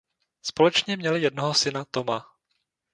Společně 0.41 0.97
měli 0.97 1.21
jednoho 1.21 1.53
syna 1.53 1.85
Toma. 1.85 2.35